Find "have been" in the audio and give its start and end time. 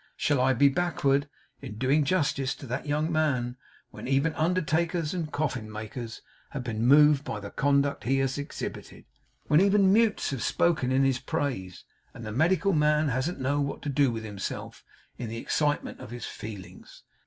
6.49-6.87